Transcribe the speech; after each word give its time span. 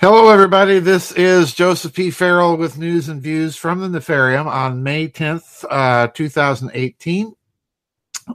Hello, 0.00 0.28
everybody. 0.28 0.80
This 0.80 1.12
is 1.12 1.54
Joseph 1.54 1.94
P. 1.94 2.10
Farrell 2.10 2.58
with 2.58 2.76
news 2.76 3.08
and 3.08 3.22
views 3.22 3.56
from 3.56 3.80
the 3.80 3.98
Nefarium 3.98 4.44
on 4.44 4.82
May 4.82 5.08
10th, 5.08 5.64
uh, 5.70 6.08
2018. 6.08 7.34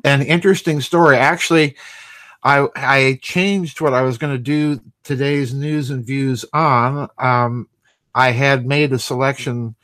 An 0.03 0.21
interesting 0.24 0.81
story. 0.81 1.17
Actually, 1.17 1.76
I, 2.42 2.67
I 2.76 3.19
changed 3.21 3.81
what 3.81 3.94
I 3.94 4.01
was 4.01 4.17
going 4.17 4.33
to 4.33 4.42
do 4.42 4.81
today's 5.03 5.53
news 5.53 5.92
and 5.92 6.04
views 6.04 6.44
on. 6.54 7.08
Um, 7.20 7.70
I 8.15 8.31
had 8.31 8.65
made 8.65 8.92
a 8.92 8.97
selection 8.97 9.76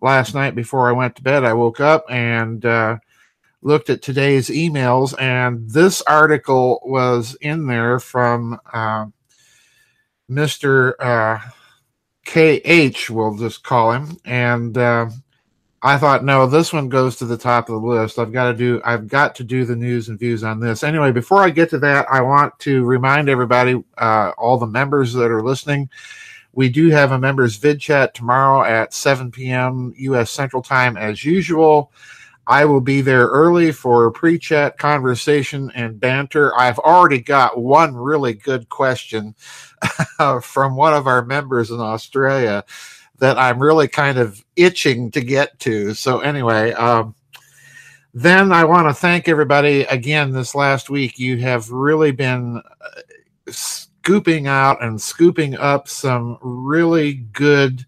last 0.00 0.34
night 0.34 0.54
before 0.54 0.88
I 0.88 0.92
went 0.92 1.16
to 1.16 1.22
bed. 1.22 1.42
I 1.42 1.54
woke 1.54 1.80
up 1.80 2.04
and 2.08 2.64
uh, 2.64 2.98
looked 3.62 3.90
at 3.90 4.00
today's 4.00 4.48
emails, 4.48 5.12
and 5.18 5.68
this 5.68 6.02
article 6.02 6.80
was 6.84 7.36
in 7.40 7.66
there 7.66 7.98
from. 7.98 8.60
Uh, 8.72 9.06
Mr. 10.32 10.94
Uh, 10.98 11.38
KH, 12.24 13.10
we'll 13.10 13.36
just 13.36 13.62
call 13.62 13.92
him. 13.92 14.16
And 14.24 14.76
uh, 14.76 15.10
I 15.82 15.98
thought, 15.98 16.24
no, 16.24 16.46
this 16.46 16.72
one 16.72 16.88
goes 16.88 17.16
to 17.16 17.24
the 17.24 17.36
top 17.36 17.68
of 17.68 17.80
the 17.80 17.86
list. 17.86 18.18
I've 18.18 18.32
got 18.32 18.52
to 18.52 18.56
do, 18.56 18.80
I've 18.84 19.08
got 19.08 19.34
to 19.36 19.44
do 19.44 19.64
the 19.64 19.76
news 19.76 20.08
and 20.08 20.18
views 20.18 20.44
on 20.44 20.60
this. 20.60 20.82
Anyway, 20.82 21.12
before 21.12 21.42
I 21.42 21.50
get 21.50 21.70
to 21.70 21.78
that, 21.80 22.06
I 22.10 22.20
want 22.22 22.58
to 22.60 22.84
remind 22.84 23.28
everybody, 23.28 23.82
uh, 23.98 24.32
all 24.38 24.58
the 24.58 24.66
members 24.66 25.12
that 25.14 25.30
are 25.30 25.42
listening, 25.42 25.90
we 26.52 26.68
do 26.68 26.90
have 26.90 27.12
a 27.12 27.18
members 27.18 27.56
vid 27.56 27.80
chat 27.80 28.14
tomorrow 28.14 28.62
at 28.62 28.94
7 28.94 29.30
p.m. 29.30 29.94
U.S. 29.96 30.30
Central 30.30 30.62
Time 30.62 30.96
as 30.96 31.24
usual. 31.24 31.90
I 32.46 32.64
will 32.64 32.80
be 32.80 33.00
there 33.00 33.26
early 33.26 33.72
for 33.72 34.10
pre 34.10 34.38
chat 34.38 34.78
conversation 34.78 35.70
and 35.74 36.00
banter. 36.00 36.56
I've 36.58 36.78
already 36.78 37.20
got 37.20 37.60
one 37.60 37.94
really 37.94 38.34
good 38.34 38.68
question 38.68 39.34
from 40.42 40.76
one 40.76 40.94
of 40.94 41.06
our 41.06 41.24
members 41.24 41.70
in 41.70 41.80
Australia 41.80 42.64
that 43.18 43.38
I'm 43.38 43.62
really 43.62 43.86
kind 43.86 44.18
of 44.18 44.44
itching 44.56 45.12
to 45.12 45.20
get 45.20 45.58
to. 45.60 45.94
So, 45.94 46.20
anyway, 46.20 46.72
um, 46.72 47.14
then 48.12 48.52
I 48.52 48.64
want 48.64 48.88
to 48.88 48.94
thank 48.94 49.28
everybody 49.28 49.82
again 49.82 50.32
this 50.32 50.54
last 50.54 50.90
week. 50.90 51.18
You 51.18 51.38
have 51.38 51.70
really 51.70 52.10
been 52.10 52.60
uh, 52.80 53.00
scooping 53.48 54.48
out 54.48 54.82
and 54.82 55.00
scooping 55.00 55.56
up 55.56 55.88
some 55.88 56.38
really 56.42 57.14
good 57.14 57.86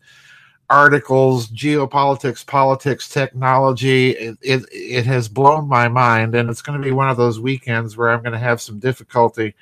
articles, 0.71 1.49
geopolitics, 1.49 2.47
politics, 2.47 3.09
technology. 3.09 4.11
It, 4.11 4.39
it, 4.41 4.65
it 4.73 5.07
has 5.07 5.29
blown 5.29 5.69
my 5.69 5.89
mind, 5.89 6.35
and 6.35 6.49
it's 6.49 6.63
going 6.63 6.79
to 6.81 6.85
be 6.85 6.93
one 6.93 7.09
of 7.09 7.17
those 7.17 7.41
weekends 7.41 7.97
where 7.97 8.11
I'm 8.11 8.23
going 8.23 8.33
to 8.33 8.39
have 8.39 8.61
some 8.61 8.79
difficulty 8.79 9.55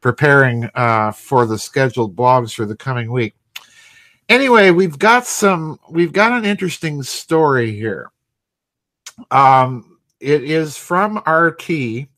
preparing 0.00 0.68
uh, 0.74 1.12
for 1.12 1.46
the 1.46 1.58
scheduled 1.58 2.14
blogs 2.14 2.54
for 2.54 2.66
the 2.66 2.76
coming 2.76 3.10
week. 3.10 3.34
Anyway, 4.28 4.70
we've 4.70 4.98
got 4.98 5.26
some. 5.26 5.80
We've 5.90 6.12
got 6.12 6.32
an 6.32 6.44
interesting 6.44 7.02
story 7.02 7.74
here. 7.74 8.10
Um, 9.30 9.98
it 10.20 10.44
is 10.44 10.76
from 10.76 11.22
RT 11.26 12.08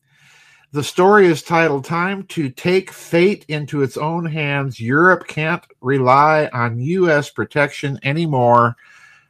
the 0.73 0.83
story 0.83 1.27
is 1.27 1.43
titled 1.43 1.83
Time 1.83 2.23
to 2.27 2.49
Take 2.49 2.91
Fate 2.91 3.43
into 3.49 3.81
Its 3.81 3.97
Own 3.97 4.25
Hands. 4.25 4.79
Europe 4.79 5.27
Can't 5.27 5.63
Rely 5.81 6.49
on 6.53 6.79
U.S. 6.79 7.29
Protection 7.29 7.99
Anymore, 8.03 8.77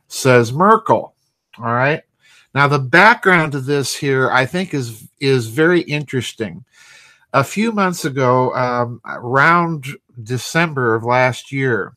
says 0.07 0.53
Merkel. 0.53 1.15
All 1.57 1.65
right. 1.65 2.03
Now, 2.53 2.67
the 2.67 2.79
background 2.79 3.53
to 3.53 3.59
this 3.59 3.95
here, 3.95 4.29
I 4.29 4.45
think, 4.45 4.73
is, 4.75 5.09
is 5.19 5.47
very 5.47 5.81
interesting. 5.81 6.63
A 7.33 7.43
few 7.43 7.71
months 7.71 8.05
ago, 8.05 8.53
um, 8.53 9.01
around 9.05 9.87
December 10.21 10.93
of 10.93 11.03
last 11.05 11.51
year, 11.51 11.95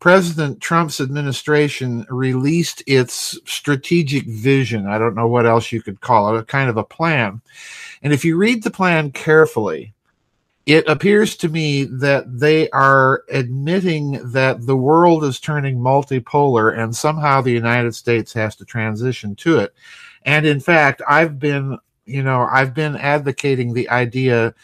President 0.00 0.60
Trump's 0.60 0.98
administration 0.98 2.06
released 2.08 2.82
its 2.86 3.38
strategic 3.44 4.26
vision. 4.26 4.86
I 4.86 4.98
don't 4.98 5.14
know 5.14 5.28
what 5.28 5.46
else 5.46 5.70
you 5.70 5.82
could 5.82 6.00
call 6.00 6.34
it, 6.34 6.40
a 6.40 6.44
kind 6.44 6.70
of 6.70 6.78
a 6.78 6.84
plan. 6.84 7.42
And 8.02 8.12
if 8.12 8.24
you 8.24 8.38
read 8.38 8.62
the 8.62 8.70
plan 8.70 9.12
carefully, 9.12 9.92
it 10.64 10.88
appears 10.88 11.36
to 11.38 11.48
me 11.48 11.84
that 11.84 12.38
they 12.38 12.70
are 12.70 13.24
admitting 13.30 14.30
that 14.32 14.66
the 14.66 14.76
world 14.76 15.22
is 15.22 15.38
turning 15.38 15.78
multipolar 15.78 16.78
and 16.78 16.96
somehow 16.96 17.40
the 17.40 17.52
United 17.52 17.94
States 17.94 18.32
has 18.32 18.56
to 18.56 18.64
transition 18.64 19.34
to 19.36 19.58
it. 19.58 19.74
And 20.22 20.46
in 20.46 20.60
fact, 20.60 21.02
I've 21.06 21.38
been, 21.38 21.78
you 22.06 22.22
know, 22.22 22.48
I've 22.50 22.72
been 22.72 22.96
advocating 22.96 23.74
the 23.74 23.88
idea 23.90 24.54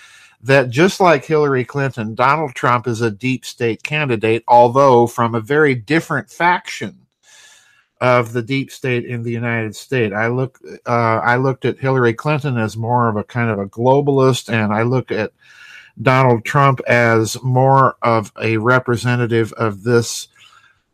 that 0.42 0.70
just 0.70 1.00
like 1.00 1.24
Hillary 1.24 1.64
Clinton, 1.64 2.14
Donald 2.14 2.54
Trump 2.54 2.86
is 2.86 3.00
a 3.00 3.10
deep 3.10 3.44
state 3.44 3.82
candidate, 3.82 4.44
although 4.46 5.06
from 5.06 5.34
a 5.34 5.40
very 5.40 5.74
different 5.74 6.30
faction 6.30 7.06
of 8.00 8.32
the 8.32 8.42
deep 8.42 8.70
state 8.70 9.06
in 9.06 9.22
the 9.22 9.32
United 9.32 9.74
States. 9.74 10.14
I 10.14 10.28
look, 10.28 10.60
uh, 10.86 11.20
I 11.22 11.36
looked 11.36 11.64
at 11.64 11.78
Hillary 11.78 12.12
Clinton 12.12 12.58
as 12.58 12.76
more 12.76 13.08
of 13.08 13.16
a 13.16 13.24
kind 13.24 13.50
of 13.50 13.58
a 13.58 13.66
globalist, 13.66 14.52
and 14.52 14.72
I 14.72 14.82
look 14.82 15.10
at 15.10 15.32
Donald 16.00 16.44
Trump 16.44 16.80
as 16.86 17.42
more 17.42 17.96
of 18.02 18.32
a 18.40 18.58
representative 18.58 19.52
of 19.54 19.82
this 19.82 20.28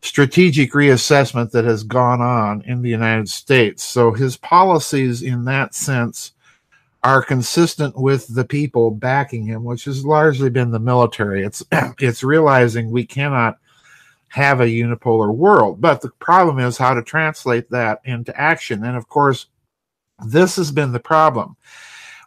strategic 0.02 0.72
reassessment 0.72 1.50
that 1.52 1.64
has 1.64 1.84
gone 1.84 2.20
on 2.20 2.62
in 2.62 2.82
the 2.82 2.90
United 2.90 3.28
States. 3.28 3.82
So 3.82 4.12
his 4.12 4.36
policies, 4.36 5.22
in 5.22 5.44
that 5.46 5.74
sense, 5.74 6.32
are 7.04 7.22
consistent 7.22 7.96
with 7.96 8.32
the 8.32 8.44
people 8.44 8.90
backing 8.90 9.44
him, 9.44 9.64
which 9.64 9.84
has 9.84 10.04
largely 10.04 10.50
been 10.50 10.70
the 10.70 10.78
military. 10.78 11.44
It's 11.44 11.64
it's 11.98 12.22
realizing 12.22 12.90
we 12.90 13.04
cannot 13.04 13.58
have 14.28 14.60
a 14.60 14.66
unipolar 14.66 15.34
world. 15.34 15.80
But 15.80 16.00
the 16.00 16.10
problem 16.18 16.58
is 16.58 16.78
how 16.78 16.94
to 16.94 17.02
translate 17.02 17.68
that 17.70 18.00
into 18.04 18.38
action. 18.40 18.82
And 18.84 18.96
of 18.96 19.08
course, 19.08 19.46
this 20.24 20.56
has 20.56 20.70
been 20.70 20.92
the 20.92 21.00
problem. 21.00 21.56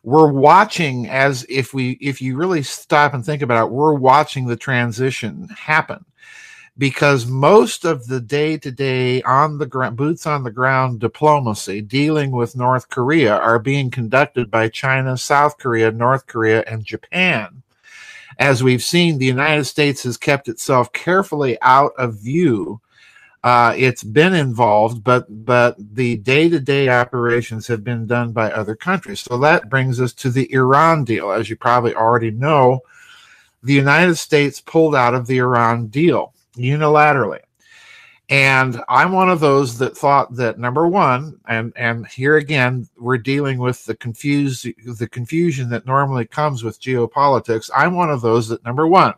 We're 0.04 0.32
watching 0.32 1.10
as 1.10 1.48
if 1.50 1.74
we, 1.74 1.92
if 1.94 2.22
you 2.22 2.36
really 2.38 2.62
stop 2.62 3.16
and 3.16 3.26
think 3.26 3.42
about 3.42 3.66
it, 3.66 3.72
we're 3.72 3.96
watching 3.96 4.46
the 4.46 4.56
transition 4.56 5.48
happen 5.58 6.06
because 6.78 7.26
most 7.26 7.86
of 7.86 8.08
the 8.08 8.20
day 8.20 8.58
to 8.58 8.72
day 8.72 9.22
on 9.22 9.58
the 9.58 9.66
ground, 9.66 9.96
boots 9.96 10.26
on 10.26 10.44
the 10.44 10.52
ground 10.52 11.00
diplomacy 11.00 11.82
dealing 11.82 12.32
with 12.32 12.56
North 12.56 12.90
Korea 12.90 13.36
are 13.36 13.60
being 13.60 13.90
conducted 13.90 14.52
by 14.52 14.70
China, 14.70 15.18
South 15.18 15.58
Korea, 15.58 15.92
North 15.92 16.26
Korea, 16.28 16.64
and 16.68 16.84
Japan 16.84 17.64
as 18.40 18.62
we've 18.62 18.84
seen, 18.84 19.18
the 19.18 19.26
United 19.26 19.66
States 19.66 20.04
has 20.04 20.18
kept 20.18 20.48
itself 20.50 20.92
carefully 20.92 21.58
out 21.62 21.94
of 21.98 22.20
view. 22.20 22.82
Uh, 23.44 23.74
it's 23.78 24.04
been 24.04 24.34
involved, 24.34 25.04
but 25.04 25.26
but 25.46 25.76
the 25.78 26.18
day 26.18 26.50
to 26.50 26.60
day 26.60 26.90
operations 26.90 27.68
have 27.68 27.84
been 27.84 28.08
done 28.08 28.32
by 28.32 28.52
other 28.52 28.76
countries. 28.76 29.20
So 29.22 29.38
that 29.40 29.70
brings 29.70 30.02
us 30.02 30.14
to 30.14 30.32
the 30.32 30.52
Iran 30.52 31.04
deal. 31.04 31.32
As 31.32 31.50
you 31.50 31.56
probably 31.56 31.94
already 31.94 32.32
know, 32.32 32.82
the 33.62 33.74
United 33.74 34.16
States 34.16 34.60
pulled 34.60 34.96
out 34.96 35.14
of 35.14 35.28
the 35.28 35.38
Iran 35.38 35.88
deal 35.88 36.34
unilaterally. 36.58 37.42
And 38.30 38.82
I'm 38.90 39.12
one 39.12 39.30
of 39.30 39.40
those 39.40 39.78
that 39.78 39.96
thought 39.96 40.36
that 40.36 40.58
number 40.58 40.88
one, 40.88 41.40
and 41.48 41.72
and 41.76 42.08
here 42.08 42.38
again 42.38 42.88
we're 42.98 43.20
dealing 43.20 43.60
with 43.60 43.86
the 43.86 43.96
confused 43.96 44.68
the 44.98 45.08
confusion 45.08 45.70
that 45.70 45.86
normally 45.86 46.26
comes 46.26 46.64
with 46.64 46.82
geopolitics. 46.82 47.70
I'm 47.76 47.96
one 47.96 48.10
of 48.10 48.22
those 48.22 48.48
that 48.48 48.66
number 48.66 48.88
one 48.88 49.14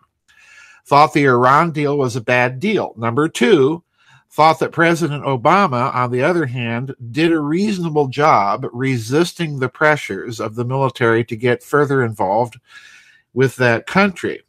thought 0.87 1.11
the 1.11 1.25
Iran 1.25 1.71
deal 1.71 1.97
was 1.97 2.15
a 2.15 2.21
bad 2.21 2.61
deal. 2.61 2.93
Number 2.95 3.27
two, 3.27 3.83
thought 4.31 4.59
that 4.59 4.71
President 4.71 5.23
Obama, 5.25 5.93
on 5.93 6.11
the 6.11 6.23
other 6.23 6.45
hand, 6.45 6.95
did 7.11 7.33
a 7.33 7.39
reasonable 7.39 8.07
job 8.07 8.65
resisting 8.71 9.59
the 9.59 9.67
pressures 9.67 10.39
of 10.39 10.55
the 10.55 10.63
military 10.63 11.25
to 11.25 11.35
get 11.35 11.61
further 11.61 12.03
involved 12.03 12.57
with 13.33 13.55
that 13.57 13.85
country. 13.85 14.41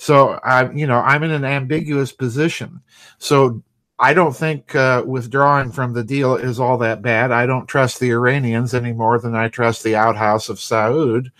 So 0.00 0.40
I'm, 0.42 0.74
you 0.78 0.86
know, 0.86 1.00
I'm 1.00 1.22
in 1.24 1.30
an 1.30 1.44
ambiguous 1.44 2.10
position. 2.10 2.80
So 3.18 3.62
I 3.98 4.14
don't 4.14 4.34
think 4.34 4.74
uh, 4.74 5.04
withdrawing 5.06 5.72
from 5.72 5.92
the 5.92 6.02
deal 6.02 6.36
is 6.36 6.58
all 6.58 6.78
that 6.78 7.02
bad. 7.02 7.30
I 7.30 7.44
don't 7.44 7.66
trust 7.66 8.00
the 8.00 8.08
Iranians 8.08 8.72
any 8.72 8.94
more 8.94 9.18
than 9.18 9.36
I 9.36 9.48
trust 9.48 9.82
the 9.82 9.96
outhouse 9.96 10.48
of 10.48 10.56
Saud, 10.56 11.30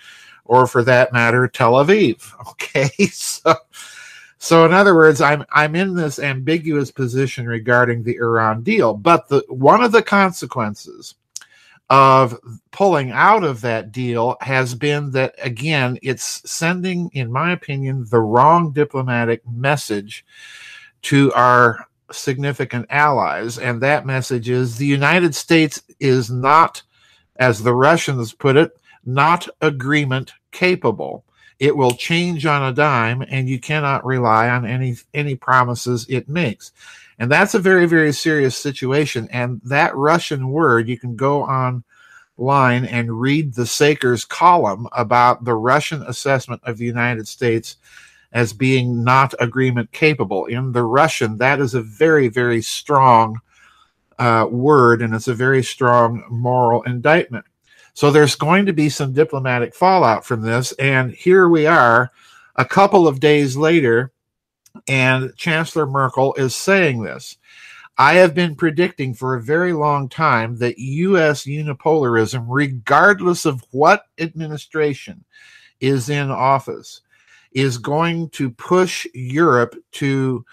or 0.45 0.67
for 0.67 0.85
that 0.85 1.11
matter, 1.11 1.49
Tel 1.49 1.73
Aviv. 1.73 2.33
Okay, 2.51 2.91
so 3.07 3.55
so 4.37 4.67
in 4.67 4.75
other 4.75 4.95
words, 4.95 5.23
I'm 5.23 5.43
I'm 5.53 5.75
in 5.75 5.95
this 5.95 6.19
ambiguous 6.19 6.91
position 6.91 7.47
regarding 7.47 8.03
the 8.03 8.17
Iran 8.17 8.63
deal. 8.63 8.93
But 8.93 9.29
the 9.29 9.43
one 9.49 9.83
of 9.83 9.93
the 9.93 10.03
consequences 10.03 11.15
of 11.91 12.39
pulling 12.71 13.11
out 13.11 13.45
of 13.45 13.61
that 13.63 13.93
deal 13.93 14.37
has 14.41 14.75
been 14.77 15.11
that 15.11 15.35
again, 15.43 15.99
it's 16.03 16.49
sending, 16.51 17.11
in 17.13 17.31
my 17.33 17.53
opinion, 17.53 18.07
the 18.11 18.21
wrong 18.21 18.73
diplomatic 18.73 19.43
message 19.49 20.25
to 21.03 21.33
our 21.35 21.89
significant 22.13 22.87
allies. 22.91 23.59
And 23.59 23.81
that 23.83 24.07
message 24.07 24.49
is 24.49 24.77
the 24.77 24.87
United 24.87 25.35
States 25.35 25.83
is 25.99 26.31
not, 26.31 26.83
as 27.37 27.63
the 27.63 27.75
Russians 27.75 28.33
put 28.33 28.57
it, 28.57 28.79
not 29.05 29.49
agreement 29.61 30.33
capable. 30.53 31.25
it 31.61 31.77
will 31.77 31.93
change 31.93 32.47
on 32.47 32.63
a 32.63 32.73
dime, 32.73 33.23
and 33.29 33.49
you 33.49 33.61
cannot 33.61 34.05
rely 34.05 34.49
on 34.49 34.67
any 34.67 34.97
any 35.13 35.37
promises 35.37 36.07
it 36.09 36.29
makes. 36.29 36.73
And 37.21 37.31
that's 37.31 37.55
a 37.55 37.59
very, 37.59 37.85
very 37.85 38.13
serious 38.15 38.57
situation. 38.57 39.29
And 39.31 39.61
that 39.65 39.95
Russian 39.95 40.49
word, 40.49 40.89
you 40.89 40.99
can 40.99 41.17
go 41.17 41.43
online 41.43 42.87
and 42.87 43.21
read 43.21 43.53
the 43.53 43.67
Sakers 43.67 44.25
column 44.25 44.89
about 44.93 45.45
the 45.45 45.55
Russian 45.55 46.03
assessment 46.03 46.63
of 46.65 46.79
the 46.79 46.87
United 46.87 47.29
States 47.29 47.77
as 48.33 48.55
being 48.55 49.05
not 49.05 49.35
agreement 49.39 49.93
capable. 49.93 50.47
In 50.47 50.73
the 50.73 50.83
Russian, 50.83 51.37
that 51.37 51.61
is 51.61 51.75
a 51.75 51.83
very, 51.83 52.29
very 52.29 52.63
strong 52.63 53.39
uh, 54.19 54.47
word, 54.51 55.03
and 55.03 55.15
it's 55.15 55.29
a 55.29 55.35
very 55.35 55.63
strong 55.63 56.25
moral 56.31 56.83
indictment. 56.85 57.45
So 57.93 58.11
there's 58.11 58.35
going 58.35 58.65
to 58.65 58.73
be 58.73 58.89
some 58.89 59.13
diplomatic 59.13 59.75
fallout 59.75 60.25
from 60.25 60.41
this. 60.41 60.73
And 60.73 61.13
here 61.13 61.51
we 61.51 61.67
are, 61.67 62.11
a 62.57 62.65
couple 62.65 63.07
of 63.07 63.21
days 63.21 63.59
later, 63.59 64.11
and 64.89 65.35
Chancellor 65.37 65.87
Merkel 65.87 66.35
is 66.35 66.55
saying 66.55 67.03
this. 67.03 67.37
I 67.99 68.15
have 68.15 68.35
been 68.35 68.55
predicting 68.55 69.13
for 69.13 69.35
a 69.35 69.43
very 69.43 69.73
long 69.73 70.09
time 70.09 70.57
that 70.59 70.79
U.S. 70.79 71.45
unipolarism, 71.45 72.47
regardless 72.49 73.45
of 73.45 73.63
what 73.73 74.05
administration 74.19 75.25
is 75.81 76.09
in 76.09 76.31
office, 76.31 77.03
is 77.53 77.79
going 77.79 78.31
to 78.31 78.51
push 78.51 79.07
Europe 79.13 79.77
to 79.93 80.45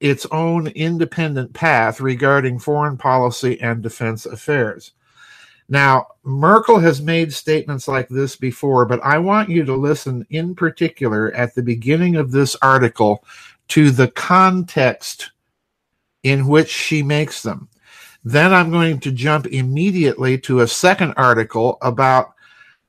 its 0.00 0.26
own 0.32 0.66
independent 0.68 1.52
path 1.52 2.00
regarding 2.00 2.58
foreign 2.58 2.96
policy 2.96 3.60
and 3.60 3.82
defense 3.82 4.26
affairs. 4.26 4.92
Now, 5.68 6.08
Merkel 6.24 6.78
has 6.78 7.00
made 7.00 7.32
statements 7.32 7.88
like 7.88 8.08
this 8.08 8.36
before, 8.36 8.84
but 8.84 9.00
I 9.02 9.18
want 9.18 9.48
you 9.48 9.64
to 9.64 9.74
listen 9.74 10.26
in 10.30 10.54
particular 10.54 11.32
at 11.32 11.54
the 11.54 11.62
beginning 11.62 12.16
of 12.16 12.30
this 12.30 12.54
article 12.56 13.24
to 13.68 13.90
the 13.90 14.08
context 14.08 15.30
in 16.22 16.46
which 16.46 16.68
she 16.68 17.02
makes 17.02 17.42
them. 17.42 17.68
Then 18.24 18.52
I'm 18.52 18.70
going 18.70 19.00
to 19.00 19.12
jump 19.12 19.46
immediately 19.46 20.38
to 20.40 20.60
a 20.60 20.68
second 20.68 21.14
article 21.16 21.78
about 21.82 22.32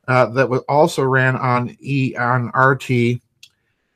uh, 0.07 0.27
that 0.27 0.50
was 0.50 0.62
also 0.69 1.04
ran 1.04 1.36
on 1.36 1.75
E 1.80 2.16
on 2.16 2.48
RT, 2.50 3.19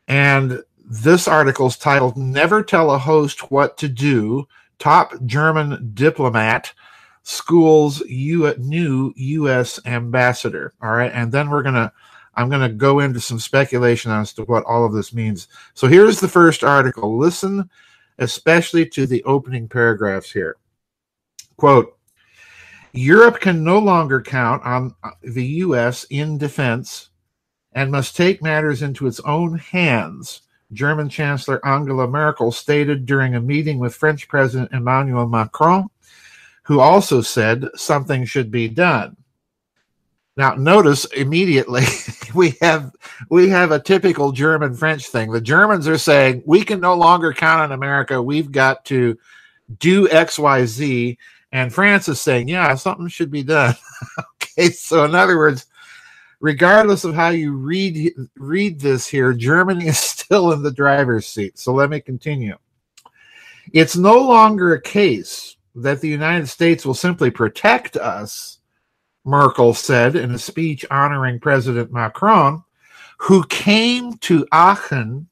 and 0.08 0.64
this 0.84 1.28
article 1.28 1.68
is 1.68 1.78
titled 1.78 2.18
"Never 2.18 2.64
Tell 2.64 2.92
a 2.92 2.98
Host 2.98 3.52
What 3.52 3.78
to 3.78 3.88
Do." 3.88 4.48
Top 4.80 5.14
German 5.26 5.92
diplomat 5.94 6.74
schools 7.30 8.02
U- 8.08 8.56
new 8.58 9.14
U.S. 9.16 9.80
ambassador. 9.86 10.74
All 10.82 10.92
right, 10.92 11.12
and 11.14 11.32
then 11.32 11.50
we're 11.50 11.62
gonna 11.62 11.94
I'm 12.34 12.50
gonna 12.50 12.70
go 12.70 13.00
into 13.00 13.20
some 13.20 13.40
speculation 13.40 14.12
as 14.12 14.34
to 14.34 14.44
what 14.44 14.64
all 14.66 14.84
of 14.84 14.94
this 14.94 15.14
means. 15.14 15.48
So 15.76 15.88
here's 15.88 16.20
the 16.20 16.28
first 16.28 16.64
article. 16.64 17.18
Listen, 17.18 17.70
especially 18.18 18.88
to 18.88 19.06
the 19.06 19.24
opening 19.24 19.68
paragraphs 19.68 20.32
here. 20.32 20.58
Quote. 21.56 21.96
Europe 22.92 23.40
can 23.40 23.64
no 23.64 23.78
longer 23.78 24.20
count 24.20 24.64
on 24.66 24.96
uh, 25.04 25.12
the 25.22 25.46
U.S. 25.46 26.08
in 26.10 26.40
defense 26.40 27.12
and 27.74 27.92
must 27.92 28.16
take 28.16 28.42
matters 28.42 28.82
into 28.82 29.06
its 29.06 29.20
own 29.20 29.60
hands, 29.60 30.42
German 30.74 31.08
Chancellor 31.08 31.64
Angela 31.64 32.08
Merkel 32.08 32.52
stated 32.52 33.06
during 33.06 33.36
a 33.36 33.42
meeting 33.42 33.78
with 33.78 33.94
French 33.94 34.28
President 34.28 34.72
Emmanuel 34.72 35.28
Macron 35.28 35.88
who 36.70 36.80
also 36.80 37.20
said 37.20 37.68
something 37.76 38.24
should 38.24 38.52
be 38.52 38.68
done. 38.68 39.18
Now, 40.38 40.54
notice 40.54 41.06
immediately 41.06 41.82
we 42.36 42.54
have 42.62 42.92
we 43.32 43.50
have 43.50 43.72
a 43.72 43.80
typical 43.80 44.32
German 44.32 44.76
French 44.76 45.08
thing. 45.08 45.32
The 45.32 45.42
Germans 45.42 45.88
are 45.88 45.98
saying 45.98 46.44
we 46.46 46.64
can 46.64 46.80
no 46.80 46.94
longer 46.94 47.34
count 47.34 47.62
on 47.62 47.72
America. 47.72 48.22
We've 48.22 48.52
got 48.52 48.86
to 48.86 49.18
do 49.80 50.08
X, 50.12 50.38
Y, 50.38 50.66
Z, 50.68 51.18
and 51.52 51.74
France 51.74 52.08
is 52.08 52.22
saying, 52.22 52.48
yeah, 52.48 52.76
something 52.76 53.08
should 53.08 53.32
be 53.32 53.42
done. 53.42 53.74
okay, 54.20 54.70
so 54.70 55.06
in 55.06 55.16
other 55.16 55.40
words, 55.40 55.66
regardless 56.40 57.04
of 57.04 57.16
how 57.16 57.30
you 57.30 57.54
read 57.54 58.14
read 58.38 58.80
this 58.80 59.08
here, 59.08 59.34
Germany 59.34 59.88
is 59.88 59.98
still 59.98 60.52
in 60.52 60.62
the 60.62 60.72
driver's 60.72 61.26
seat. 61.26 61.58
So 61.58 61.74
let 61.74 61.90
me 61.90 62.00
continue. 62.00 62.60
It's 63.74 63.98
no 63.98 64.20
longer 64.20 64.76
a 64.76 64.82
case 64.82 65.56
that 65.82 66.02
the 66.02 66.10
United 66.10 66.48
States 66.48 66.86
will 66.86 66.94
simply 66.94 67.32
protect 67.32 67.96
us, 67.98 68.60
Merkel 69.26 69.74
said 69.74 70.16
in 70.16 70.32
a 70.32 70.40
speech 70.40 70.86
honoring 70.90 71.40
President 71.40 71.92
Macron, 71.92 72.64
who 73.18 73.44
came 73.46 74.18
to 74.20 74.48
Aachen. 74.52 75.28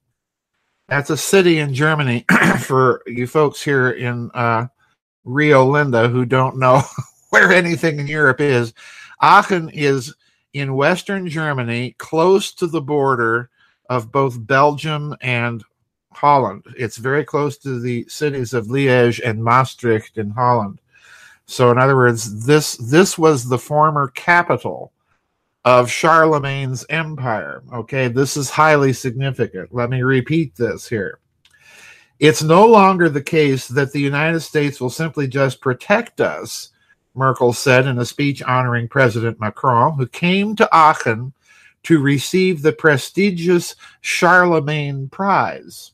That's 0.88 1.10
a 1.10 1.18
city 1.18 1.60
in 1.60 1.74
Germany 1.74 2.26
for 2.60 3.02
you 3.08 3.28
folks 3.28 3.62
here 3.62 3.92
in 3.92 4.32
uh, 4.34 4.68
Rio 5.24 5.66
Linda 5.66 6.08
who 6.08 6.26
don't 6.26 6.58
know 6.58 6.82
where 7.30 7.52
anything 7.52 8.00
in 8.00 8.08
Europe 8.08 8.42
is. 8.42 8.74
Aachen 9.22 9.70
is 9.70 10.14
in 10.54 10.76
Western 10.76 11.28
Germany, 11.28 11.96
close 11.98 12.54
to 12.54 12.68
the 12.68 12.82
border 12.82 13.50
of 13.90 14.12
both 14.12 14.46
Belgium 14.46 15.16
and 15.22 15.64
Holland. 16.18 16.64
It's 16.76 16.98
very 16.98 17.24
close 17.24 17.58
to 17.60 17.80
the 17.80 18.06
cities 18.10 18.54
of 18.54 18.68
Liège 18.68 19.22
and 19.24 19.44
Maastricht 19.44 20.18
in 20.18 20.32
Holland. 20.32 20.82
So, 21.46 21.72
in 21.72 21.78
other 21.78 21.96
words, 21.96 22.46
this 22.46 22.76
this 22.78 23.18
was 23.18 23.48
the 23.48 23.60
former 23.60 24.10
capital 24.10 24.92
of 25.64 25.92
Charlemagne's 25.92 26.86
empire. 26.90 27.62
Okay, 27.72 28.08
this 28.08 28.36
is 28.36 28.50
highly 28.50 28.94
significant. 28.94 29.74
Let 29.74 29.90
me 29.90 30.02
repeat 30.02 30.56
this 30.56 30.88
here. 30.88 31.20
It's 32.20 32.42
no 32.42 32.66
longer 32.66 33.10
the 33.10 33.22
case 33.22 33.68
that 33.68 33.92
the 33.92 34.00
United 34.00 34.40
States 34.40 34.82
will 34.82 34.90
simply 34.90 35.28
just 35.28 35.62
protect 35.62 36.20
us, 36.20 36.70
Merkel 37.14 37.54
said 37.54 37.86
in 37.86 38.00
a 38.00 38.06
speech 38.06 38.42
honoring 38.42 38.88
President 38.88 39.40
Macron, 39.40 39.94
who 39.94 40.08
came 40.08 40.56
to 40.56 40.70
Aachen 40.74 41.34
to 41.84 42.00
receive 42.00 42.62
the 42.62 42.74
prestigious 42.74 43.76
Charlemagne 44.02 45.10
Prize. 45.10 45.92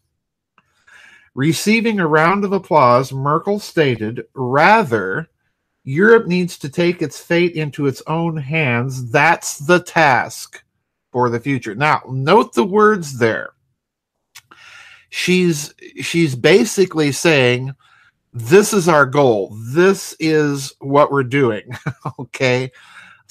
Receiving 1.35 1.99
a 1.99 2.07
round 2.07 2.45
of 2.45 2.51
applause, 2.53 3.11
Merkel 3.11 3.59
stated, 3.59 4.25
Rather, 4.35 5.29
Europe 5.83 6.27
needs 6.27 6.57
to 6.59 6.69
take 6.69 7.01
its 7.01 7.19
fate 7.19 7.53
into 7.55 7.87
its 7.87 8.01
own 8.07 8.37
hands. 8.37 9.11
That's 9.11 9.57
the 9.57 9.79
task 9.79 10.63
for 11.11 11.29
the 11.29 11.39
future. 11.39 11.75
Now, 11.75 12.01
note 12.07 12.53
the 12.53 12.63
words 12.63 13.17
there. 13.17 13.51
She's 15.09 15.73
she's 16.01 16.35
basically 16.35 17.11
saying 17.11 17.73
this 18.33 18.73
is 18.73 18.87
our 18.87 19.05
goal. 19.05 19.55
This 19.55 20.15
is 20.19 20.73
what 20.79 21.11
we're 21.11 21.23
doing. 21.23 21.69
okay? 22.19 22.71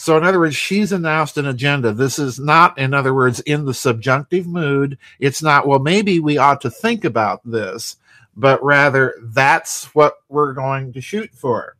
So, 0.03 0.17
in 0.17 0.25
other 0.25 0.41
words, 0.41 0.57
she's 0.57 0.91
announced 0.91 1.39
an 1.39 1.47
agenda. 1.47 1.93
This 1.93 2.19
is 2.19 2.41
not, 2.41 2.77
in 2.77 2.93
other 2.93 3.15
words, 3.15 3.39
in 3.39 3.65
the 3.65 3.73
subjunctive 3.73 4.49
mood. 4.49 4.99
It's 5.21 5.45
not, 5.45 5.65
well, 5.65 5.79
maybe 5.79 6.19
we 6.19 6.39
ought 6.39 6.61
to 6.63 6.71
think 6.71 7.05
about 7.05 7.41
this, 7.49 7.99
but 8.35 8.61
rather 8.65 9.15
that's 9.27 9.95
what 9.95 10.15
we're 10.29 10.55
going 10.55 10.93
to 10.95 11.01
shoot 11.01 11.31
for. 11.33 11.77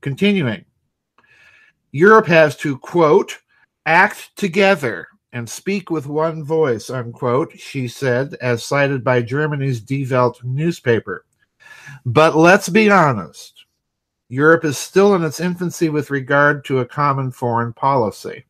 Continuing, 0.00 0.64
Europe 1.90 2.28
has 2.28 2.56
to, 2.58 2.78
quote, 2.78 3.36
act 3.86 4.36
together 4.36 5.08
and 5.32 5.50
speak 5.50 5.90
with 5.90 6.06
one 6.06 6.44
voice, 6.44 6.90
unquote, 6.90 7.58
she 7.58 7.88
said, 7.88 8.34
as 8.40 8.62
cited 8.62 9.02
by 9.02 9.20
Germany's 9.20 9.80
Die 9.80 10.06
Welt 10.08 10.40
newspaper. 10.44 11.24
But 12.06 12.36
let's 12.36 12.68
be 12.68 12.88
honest. 12.88 13.61
Europe 14.32 14.64
is 14.64 14.78
still 14.78 15.14
in 15.14 15.22
its 15.22 15.40
infancy 15.40 15.90
with 15.90 16.10
regard 16.10 16.64
to 16.64 16.78
a 16.78 16.86
common 16.86 17.30
foreign 17.30 17.70
policy. 17.74 18.46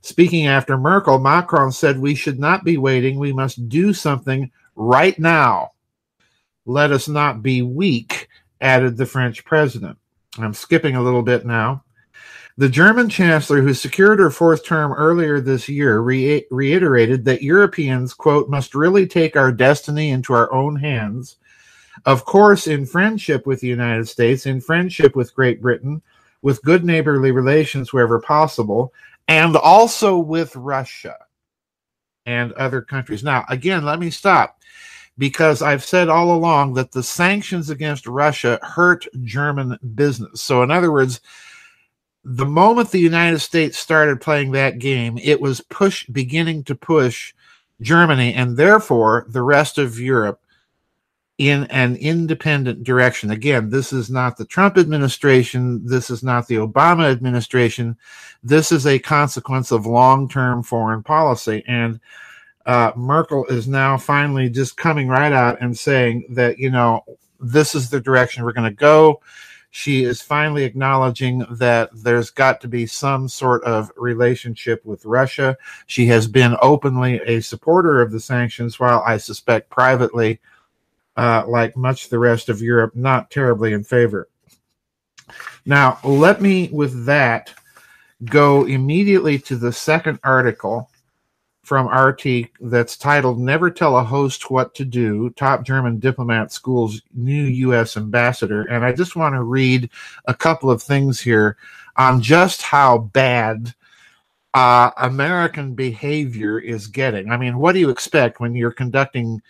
Speaking 0.00 0.46
after 0.46 0.78
Merkel, 0.78 1.18
Macron 1.18 1.72
said 1.72 1.98
we 1.98 2.14
should 2.14 2.38
not 2.38 2.62
be 2.62 2.76
waiting. 2.76 3.18
We 3.18 3.32
must 3.32 3.68
do 3.68 3.92
something 3.92 4.48
right 4.76 5.18
now. 5.18 5.72
Let 6.66 6.92
us 6.92 7.08
not 7.08 7.42
be 7.42 7.62
weak, 7.62 8.28
added 8.60 8.96
the 8.96 9.06
French 9.06 9.44
president. 9.44 9.98
I'm 10.38 10.54
skipping 10.54 10.94
a 10.94 11.02
little 11.02 11.22
bit 11.22 11.44
now. 11.44 11.82
The 12.56 12.68
German 12.68 13.08
chancellor, 13.08 13.62
who 13.62 13.74
secured 13.74 14.20
her 14.20 14.30
fourth 14.30 14.64
term 14.64 14.92
earlier 14.92 15.40
this 15.40 15.68
year, 15.68 15.98
re- 15.98 16.46
reiterated 16.52 17.24
that 17.24 17.42
Europeans, 17.42 18.14
quote, 18.14 18.48
must 18.48 18.76
really 18.76 19.08
take 19.08 19.34
our 19.34 19.50
destiny 19.50 20.10
into 20.10 20.32
our 20.32 20.52
own 20.52 20.76
hands 20.76 21.38
of 22.04 22.24
course, 22.24 22.66
in 22.66 22.86
friendship 22.86 23.46
with 23.46 23.60
the 23.60 23.68
United 23.68 24.08
States, 24.08 24.46
in 24.46 24.60
friendship 24.60 25.16
with 25.16 25.34
Great 25.34 25.60
Britain, 25.60 26.02
with 26.42 26.62
good 26.62 26.84
neighborly 26.84 27.32
relations 27.32 27.92
wherever 27.92 28.20
possible, 28.20 28.92
and 29.28 29.56
also 29.56 30.18
with 30.18 30.56
Russia 30.56 31.16
and 32.26 32.52
other 32.52 32.80
countries. 32.80 33.22
Now, 33.22 33.44
again, 33.48 33.84
let 33.84 33.98
me 33.98 34.10
stop 34.10 34.60
because 35.18 35.62
I've 35.62 35.84
said 35.84 36.08
all 36.08 36.34
along 36.34 36.74
that 36.74 36.92
the 36.92 37.02
sanctions 37.02 37.70
against 37.70 38.06
Russia 38.06 38.58
hurt 38.62 39.06
German 39.22 39.78
business. 39.94 40.40
So, 40.40 40.62
in 40.62 40.70
other 40.70 40.90
words, 40.90 41.20
the 42.24 42.46
moment 42.46 42.90
the 42.90 42.98
United 42.98 43.40
States 43.40 43.78
started 43.78 44.20
playing 44.20 44.52
that 44.52 44.78
game, 44.78 45.18
it 45.22 45.40
was 45.40 45.60
push 45.62 46.06
beginning 46.06 46.64
to 46.64 46.74
push 46.74 47.34
Germany 47.80 48.34
and 48.34 48.56
therefore 48.56 49.26
the 49.28 49.42
rest 49.42 49.78
of 49.78 49.98
Europe 49.98 50.40
in 51.40 51.64
an 51.70 51.96
independent 51.96 52.84
direction. 52.84 53.30
Again, 53.30 53.70
this 53.70 53.94
is 53.94 54.10
not 54.10 54.36
the 54.36 54.44
Trump 54.44 54.76
administration. 54.76 55.80
This 55.86 56.10
is 56.10 56.22
not 56.22 56.46
the 56.46 56.56
Obama 56.56 57.10
administration. 57.10 57.96
This 58.44 58.70
is 58.70 58.86
a 58.86 58.98
consequence 58.98 59.72
of 59.72 59.86
long 59.86 60.28
term 60.28 60.62
foreign 60.62 61.02
policy. 61.02 61.64
And 61.66 61.98
uh, 62.66 62.92
Merkel 62.94 63.46
is 63.46 63.66
now 63.66 63.96
finally 63.96 64.50
just 64.50 64.76
coming 64.76 65.08
right 65.08 65.32
out 65.32 65.56
and 65.62 65.76
saying 65.76 66.26
that, 66.28 66.58
you 66.58 66.68
know, 66.68 67.06
this 67.40 67.74
is 67.74 67.88
the 67.88 68.00
direction 68.00 68.44
we're 68.44 68.52
going 68.52 68.70
to 68.70 68.76
go. 68.76 69.22
She 69.70 70.04
is 70.04 70.20
finally 70.20 70.64
acknowledging 70.64 71.46
that 71.52 71.88
there's 71.94 72.28
got 72.28 72.60
to 72.60 72.68
be 72.68 72.84
some 72.84 73.28
sort 73.28 73.64
of 73.64 73.90
relationship 73.96 74.84
with 74.84 75.06
Russia. 75.06 75.56
She 75.86 76.04
has 76.08 76.26
been 76.26 76.58
openly 76.60 77.18
a 77.24 77.40
supporter 77.40 78.02
of 78.02 78.12
the 78.12 78.20
sanctions, 78.20 78.78
while 78.78 79.02
I 79.06 79.16
suspect 79.16 79.70
privately 79.70 80.38
uh, 81.16 81.44
like 81.46 81.76
much 81.76 82.08
the 82.08 82.18
rest 82.18 82.48
of 82.48 82.62
Europe, 82.62 82.94
not 82.94 83.30
terribly 83.30 83.72
in 83.72 83.84
favor. 83.84 84.28
Now, 85.66 85.98
let 86.04 86.40
me, 86.40 86.68
with 86.72 87.04
that, 87.06 87.52
go 88.24 88.64
immediately 88.66 89.38
to 89.40 89.56
the 89.56 89.72
second 89.72 90.18
article 90.24 90.90
from 91.62 91.86
RT 91.86 92.50
that's 92.60 92.96
titled 92.96 93.38
Never 93.38 93.70
Tell 93.70 93.96
a 93.96 94.02
Host 94.02 94.50
What 94.50 94.74
to 94.74 94.84
Do 94.84 95.30
Top 95.30 95.64
German 95.64 95.98
Diplomat 95.98 96.52
School's 96.52 97.00
New 97.14 97.44
U.S. 97.44 97.96
Ambassador. 97.96 98.62
And 98.62 98.84
I 98.84 98.92
just 98.92 99.14
want 99.14 99.34
to 99.34 99.42
read 99.42 99.90
a 100.24 100.34
couple 100.34 100.70
of 100.70 100.82
things 100.82 101.20
here 101.20 101.56
on 101.96 102.20
just 102.22 102.62
how 102.62 102.98
bad 102.98 103.74
uh, 104.54 104.90
American 104.96 105.74
behavior 105.74 106.58
is 106.58 106.88
getting. 106.88 107.30
I 107.30 107.36
mean, 107.36 107.58
what 107.58 107.72
do 107.72 107.78
you 107.78 107.90
expect 107.90 108.40
when 108.40 108.54
you're 108.54 108.72
conducting 108.72 109.40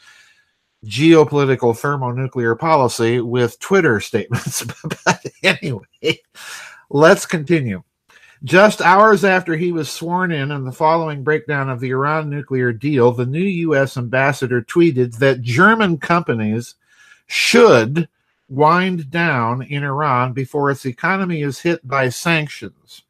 geopolitical 0.86 1.76
thermonuclear 1.76 2.54
policy 2.54 3.20
with 3.20 3.58
Twitter 3.60 4.00
statements. 4.00 4.64
but 5.04 5.24
anyway, 5.42 6.20
let's 6.88 7.26
continue. 7.26 7.82
Just 8.42 8.80
hours 8.80 9.22
after 9.22 9.54
he 9.54 9.70
was 9.70 9.90
sworn 9.90 10.32
in 10.32 10.50
and 10.50 10.66
the 10.66 10.72
following 10.72 11.22
breakdown 11.22 11.68
of 11.68 11.78
the 11.80 11.90
Iran 11.90 12.30
nuclear 12.30 12.72
deal, 12.72 13.12
the 13.12 13.26
new 13.26 13.38
U.S. 13.38 13.98
ambassador 13.98 14.62
tweeted 14.62 15.18
that 15.18 15.42
German 15.42 15.98
companies 15.98 16.76
should 17.26 18.08
wind 18.48 19.10
down 19.10 19.62
in 19.62 19.84
Iran 19.84 20.32
before 20.32 20.70
its 20.70 20.86
economy 20.86 21.42
is 21.42 21.60
hit 21.60 21.86
by 21.86 22.08
sanctions. 22.08 23.02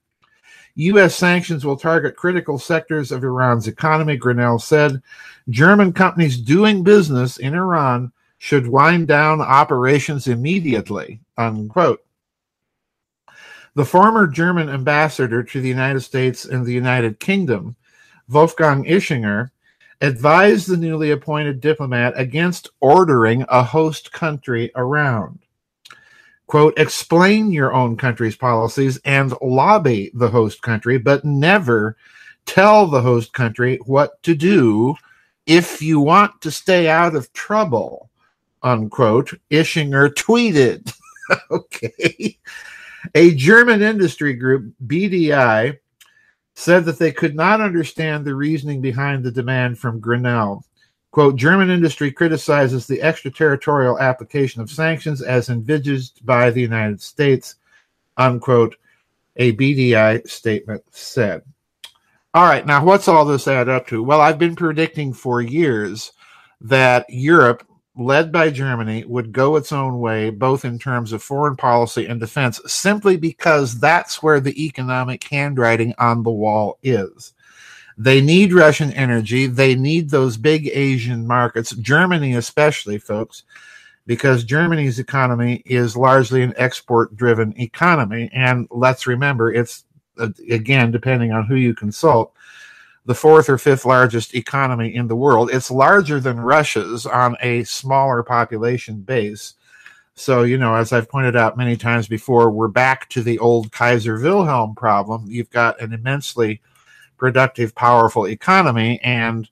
U.S. 0.74 1.14
sanctions 1.14 1.64
will 1.64 1.76
target 1.76 2.16
critical 2.16 2.58
sectors 2.58 3.12
of 3.12 3.24
Iran's 3.24 3.68
economy, 3.68 4.18
Grenell 4.18 4.60
said. 4.60 5.02
German 5.48 5.92
companies 5.92 6.40
doing 6.40 6.82
business 6.82 7.38
in 7.38 7.54
Iran 7.54 8.12
should 8.38 8.66
wind 8.66 9.08
down 9.08 9.40
operations 9.40 10.26
immediately, 10.26 11.20
unquote. 11.36 12.04
The 13.74 13.84
former 13.84 14.26
German 14.26 14.68
ambassador 14.68 15.42
to 15.42 15.60
the 15.60 15.68
United 15.68 16.00
States 16.00 16.44
and 16.44 16.64
the 16.64 16.72
United 16.72 17.20
Kingdom, 17.20 17.76
Wolfgang 18.28 18.84
Ischinger, 18.84 19.50
advised 20.00 20.68
the 20.68 20.76
newly 20.76 21.10
appointed 21.10 21.60
diplomat 21.60 22.14
against 22.16 22.70
ordering 22.80 23.44
a 23.48 23.62
host 23.62 24.12
country 24.12 24.72
around. 24.74 25.40
Quote, 26.50 26.76
explain 26.76 27.52
your 27.52 27.72
own 27.72 27.96
country's 27.96 28.34
policies 28.34 28.98
and 29.04 29.32
lobby 29.40 30.10
the 30.14 30.28
host 30.28 30.62
country, 30.62 30.98
but 30.98 31.24
never 31.24 31.96
tell 32.44 32.88
the 32.88 33.00
host 33.00 33.32
country 33.32 33.78
what 33.86 34.20
to 34.24 34.34
do 34.34 34.96
if 35.46 35.80
you 35.80 36.00
want 36.00 36.40
to 36.40 36.50
stay 36.50 36.88
out 36.88 37.14
of 37.14 37.32
trouble, 37.34 38.10
unquote, 38.64 39.32
Ischinger 39.52 40.12
tweeted. 40.12 40.92
okay. 41.52 42.36
A 43.14 43.32
German 43.36 43.80
industry 43.80 44.34
group, 44.34 44.74
BDI, 44.84 45.78
said 46.56 46.84
that 46.86 46.98
they 46.98 47.12
could 47.12 47.36
not 47.36 47.60
understand 47.60 48.24
the 48.24 48.34
reasoning 48.34 48.80
behind 48.80 49.22
the 49.22 49.30
demand 49.30 49.78
from 49.78 50.00
Grenell. 50.00 50.64
Quote, 51.12 51.36
German 51.36 51.70
industry 51.70 52.12
criticizes 52.12 52.86
the 52.86 53.02
extraterritorial 53.02 53.98
application 53.98 54.62
of 54.62 54.70
sanctions 54.70 55.22
as 55.22 55.48
envisaged 55.48 56.24
by 56.24 56.50
the 56.50 56.60
United 56.60 57.00
States, 57.00 57.56
unquote, 58.16 58.76
a 59.36 59.52
BDI 59.54 60.28
statement 60.28 60.84
said. 60.90 61.42
All 62.32 62.44
right, 62.44 62.64
now 62.64 62.84
what's 62.84 63.08
all 63.08 63.24
this 63.24 63.48
add 63.48 63.68
up 63.68 63.88
to? 63.88 64.04
Well, 64.04 64.20
I've 64.20 64.38
been 64.38 64.54
predicting 64.54 65.12
for 65.12 65.40
years 65.40 66.12
that 66.60 67.06
Europe, 67.08 67.66
led 67.96 68.30
by 68.30 68.50
Germany, 68.50 69.04
would 69.04 69.32
go 69.32 69.56
its 69.56 69.72
own 69.72 69.98
way, 69.98 70.30
both 70.30 70.64
in 70.64 70.78
terms 70.78 71.12
of 71.12 71.24
foreign 71.24 71.56
policy 71.56 72.06
and 72.06 72.20
defense, 72.20 72.60
simply 72.66 73.16
because 73.16 73.80
that's 73.80 74.22
where 74.22 74.38
the 74.38 74.64
economic 74.64 75.24
handwriting 75.24 75.92
on 75.98 76.22
the 76.22 76.30
wall 76.30 76.78
is. 76.84 77.32
They 78.02 78.22
need 78.22 78.54
Russian 78.54 78.94
energy. 78.94 79.46
They 79.46 79.74
need 79.74 80.08
those 80.08 80.38
big 80.38 80.68
Asian 80.68 81.26
markets, 81.26 81.76
Germany 81.76 82.34
especially, 82.34 82.96
folks, 82.96 83.42
because 84.06 84.42
Germany's 84.42 84.98
economy 84.98 85.62
is 85.66 85.98
largely 85.98 86.42
an 86.42 86.54
export 86.56 87.14
driven 87.14 87.52
economy. 87.60 88.30
And 88.32 88.66
let's 88.70 89.06
remember, 89.06 89.52
it's 89.52 89.84
again, 90.16 90.90
depending 90.90 91.30
on 91.32 91.44
who 91.44 91.56
you 91.56 91.74
consult, 91.74 92.32
the 93.04 93.14
fourth 93.14 93.50
or 93.50 93.58
fifth 93.58 93.84
largest 93.84 94.34
economy 94.34 94.94
in 94.94 95.06
the 95.06 95.16
world. 95.16 95.50
It's 95.52 95.70
larger 95.70 96.20
than 96.20 96.40
Russia's 96.40 97.04
on 97.04 97.36
a 97.42 97.64
smaller 97.64 98.22
population 98.22 99.02
base. 99.02 99.56
So, 100.14 100.44
you 100.44 100.56
know, 100.56 100.74
as 100.74 100.94
I've 100.94 101.10
pointed 101.10 101.36
out 101.36 101.58
many 101.58 101.76
times 101.76 102.08
before, 102.08 102.50
we're 102.50 102.68
back 102.68 103.10
to 103.10 103.22
the 103.22 103.38
old 103.40 103.72
Kaiser 103.72 104.18
Wilhelm 104.18 104.74
problem. 104.74 105.26
You've 105.28 105.50
got 105.50 105.82
an 105.82 105.92
immensely 105.92 106.62
productive, 107.20 107.74
powerful 107.74 108.26
economy 108.26 108.98
and 109.04 109.48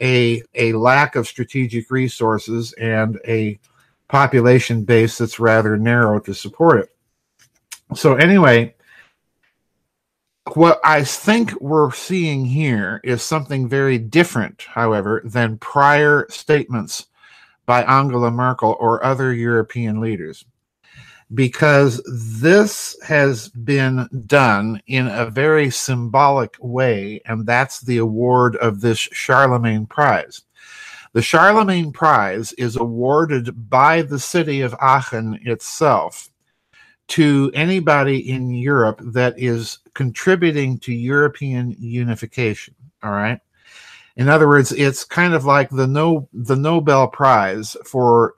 a, 0.00 0.42
a 0.54 0.72
lack 0.72 1.14
of 1.14 1.28
strategic 1.28 1.90
resources 1.90 2.72
and 2.72 3.20
a 3.28 3.60
population 4.08 4.82
base 4.82 5.18
that's 5.18 5.38
rather 5.38 5.76
narrow 5.76 6.18
to 6.18 6.34
support 6.34 6.80
it. 6.80 6.88
So, 7.94 8.14
anyway, 8.14 8.74
what 10.54 10.80
I 10.82 11.04
think 11.04 11.60
we're 11.60 11.92
seeing 11.92 12.46
here 12.46 13.00
is 13.04 13.22
something 13.22 13.68
very 13.68 13.98
different, 13.98 14.62
however, 14.62 15.20
than 15.24 15.58
prior 15.58 16.26
statements 16.30 17.06
by 17.66 17.82
Angela 17.84 18.30
Merkel 18.30 18.76
or 18.80 19.04
other 19.04 19.32
European 19.32 20.00
leaders. 20.00 20.44
Because 21.34 22.02
this 22.36 22.96
has 23.06 23.48
been 23.48 24.08
done 24.26 24.82
in 24.86 25.06
a 25.06 25.30
very 25.30 25.70
symbolic 25.70 26.56
way, 26.60 27.22
and 27.24 27.46
that's 27.46 27.80
the 27.80 27.98
award 27.98 28.56
of 28.56 28.80
this 28.80 28.98
Charlemagne 28.98 29.86
Prize. 29.86 30.42
The 31.14 31.22
Charlemagne 31.22 31.92
Prize 31.92 32.52
is 32.54 32.76
awarded 32.76 33.70
by 33.70 34.02
the 34.02 34.18
city 34.18 34.62
of 34.62 34.74
Aachen 34.80 35.38
itself 35.44 36.30
to 37.08 37.50
anybody 37.54 38.30
in 38.30 38.54
Europe 38.54 39.00
that 39.12 39.38
is 39.38 39.78
contributing 39.94 40.78
to 40.78 40.94
European 40.94 41.76
unification. 41.78 42.74
All 43.02 43.10
right. 43.10 43.40
In 44.16 44.28
other 44.28 44.48
words, 44.48 44.72
it's 44.72 45.04
kind 45.04 45.34
of 45.34 45.44
like 45.44 45.70
the 45.70 45.86
no 45.86 46.28
the 46.32 46.56
Nobel 46.56 47.08
Prize 47.08 47.76
for 47.84 48.34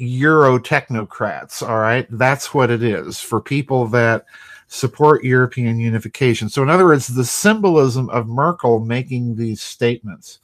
Euro 0.00 0.58
technocrats. 0.58 1.66
All 1.66 1.78
right, 1.78 2.06
that's 2.10 2.54
what 2.54 2.70
it 2.70 2.82
is 2.82 3.20
for 3.20 3.40
people 3.40 3.86
that 3.88 4.24
support 4.66 5.24
European 5.24 5.78
unification. 5.78 6.48
So, 6.48 6.62
in 6.62 6.70
other 6.70 6.86
words, 6.86 7.08
the 7.08 7.24
symbolism 7.24 8.08
of 8.10 8.26
Merkel 8.26 8.80
making 8.80 9.36
these 9.36 9.60
statements 9.60 10.38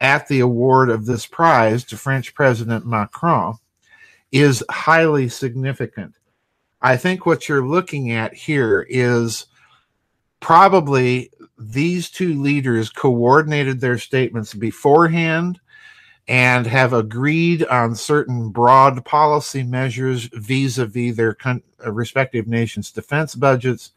at 0.00 0.28
the 0.28 0.40
award 0.40 0.90
of 0.90 1.06
this 1.06 1.26
prize 1.26 1.82
to 1.84 1.96
French 1.96 2.34
President 2.34 2.86
Macron 2.86 3.54
is 4.30 4.62
highly 4.70 5.28
significant. 5.28 6.14
I 6.82 6.96
think 6.96 7.24
what 7.24 7.48
you're 7.48 7.66
looking 7.66 8.12
at 8.12 8.34
here 8.34 8.86
is 8.88 9.46
probably 10.40 11.30
these 11.58 12.10
two 12.10 12.40
leaders 12.40 12.90
coordinated 12.90 13.80
their 13.80 13.98
statements 13.98 14.52
beforehand 14.52 15.58
and 16.26 16.66
have 16.66 16.92
agreed 16.92 17.64
on 17.66 17.94
certain 17.94 18.50
broad 18.50 19.04
policy 19.04 19.62
measures 19.62 20.24
vis-a-vis 20.32 21.16
their 21.16 21.34
con- 21.34 21.62
uh, 21.84 21.92
respective 21.92 22.46
nations' 22.46 22.90
defense 22.90 23.34
budgets 23.34 23.92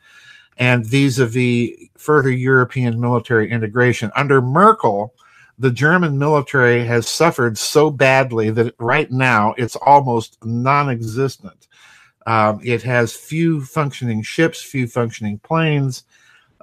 and 0.58 0.86
vis-a-vis 0.86 1.70
further 1.98 2.32
European 2.32 3.00
military 3.00 3.50
integration. 3.50 4.12
Under 4.16 4.42
Merkel, 4.42 5.14
the 5.60 5.72
German 5.72 6.18
military 6.18 6.86
has 6.86 7.08
suffered 7.08 7.58
so 7.58 7.90
badly 7.90 8.50
that 8.52 8.76
right 8.78 9.12
now 9.12 9.54
it's 9.58 9.76
almost 9.78 10.38
non-existent. 10.44 11.68
Um, 12.26 12.60
it 12.64 12.84
has 12.84 13.16
few 13.16 13.64
functioning 13.64 14.22
ships, 14.22 14.62
few 14.62 14.86
functioning 14.88 15.40
planes. 15.40 16.04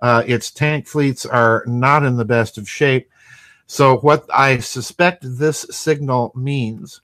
Uh, 0.03 0.23
its 0.27 0.51
tank 0.51 0.87
fleets 0.87 1.25
are 1.25 1.65
not 1.67 2.05
in 2.05 2.17
the 2.17 2.25
best 2.25 2.59
of 2.59 2.69
shape. 2.69 3.09
So, 3.67 3.97
what 3.99 4.27
I 4.33 4.59
suspect 4.59 5.25
this 5.27 5.67
signal 5.71 6.33
means 6.35 7.01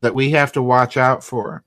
that 0.00 0.14
we 0.14 0.30
have 0.30 0.52
to 0.52 0.62
watch 0.62 0.96
out 0.96 1.22
for 1.22 1.64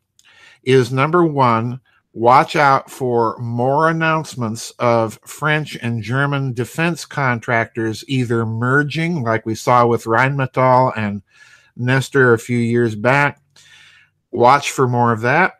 is 0.63 0.92
number 0.92 1.24
one, 1.24 1.80
watch 2.13 2.56
out 2.56 2.89
for 2.89 3.38
more 3.38 3.89
announcements 3.89 4.72
of 4.80 5.20
French 5.25 5.78
and 5.82 6.01
German 6.01 6.54
defense 6.54 7.06
contractors 7.06 8.04
either 8.08 8.46
merging, 8.46 9.24
like 9.24 9.46
we 9.46 9.56
saw 9.56 9.86
with 9.86 10.06
Rheinmetall 10.06 10.98
and 10.98 11.22
Nexter 11.78 12.34
a 12.34 12.39
few 12.39 12.58
years 12.58 12.96
back. 12.96 13.39
Watch 14.32 14.72
for 14.72 14.88
more 14.88 15.12
of 15.12 15.22
that. 15.22 15.54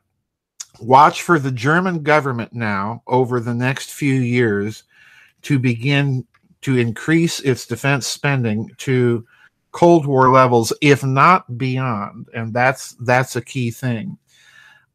Watch 0.80 1.22
for 1.22 1.40
the 1.40 1.52
German 1.52 2.04
government 2.04 2.54
now 2.54 3.04
over 3.08 3.40
the 3.40 3.54
next 3.54 3.92
few 3.92 4.14
years 4.14 4.84
to 5.44 5.60
begin 5.60 6.26
to 6.62 6.78
increase 6.78 7.40
its 7.40 7.66
defense 7.66 8.08
spending 8.08 8.70
to 8.78 9.26
Cold 9.72 10.06
War 10.06 10.32
levels, 10.32 10.74
if 10.82 11.04
not 11.04 11.58
beyond, 11.58 12.28
and 12.34 12.54
that's 12.54 12.94
that's 13.02 13.36
a 13.36 13.42
key 13.42 13.72
thing. 13.72 14.18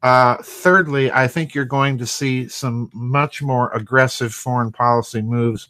Uh, 0.03 0.37
thirdly, 0.43 1.11
I 1.11 1.27
think 1.27 1.55
you're 1.55 1.65
going 1.65 1.97
to 1.97 2.05
see 2.05 2.47
some 2.47 2.89
much 2.93 3.41
more 3.41 3.71
aggressive 3.71 4.33
foreign 4.33 4.71
policy 4.71 5.21
moves 5.21 5.69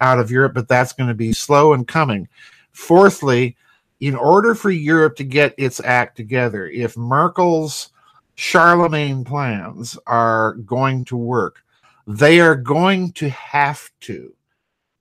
out 0.00 0.20
of 0.20 0.30
Europe, 0.30 0.54
but 0.54 0.68
that's 0.68 0.92
going 0.92 1.08
to 1.08 1.14
be 1.14 1.32
slow 1.32 1.72
and 1.72 1.88
coming. 1.88 2.28
Fourthly, 2.72 3.56
in 4.00 4.14
order 4.14 4.54
for 4.54 4.70
Europe 4.70 5.16
to 5.16 5.24
get 5.24 5.54
its 5.56 5.80
act 5.80 6.16
together, 6.16 6.68
if 6.68 6.96
Merkel's 6.96 7.90
Charlemagne 8.34 9.24
plans 9.24 9.98
are 10.06 10.54
going 10.64 11.04
to 11.06 11.16
work, 11.16 11.62
they 12.06 12.40
are 12.40 12.56
going 12.56 13.12
to 13.12 13.28
have 13.30 13.90
to 14.00 14.34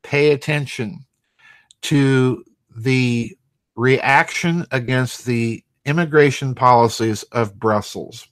pay 0.03 0.31
attention 0.31 1.05
to 1.81 2.43
the 2.75 3.35
reaction 3.75 4.65
against 4.71 5.25
the 5.25 5.63
immigration 5.85 6.55
policies 6.55 7.23
of 7.23 7.59
Brussels. 7.59 8.27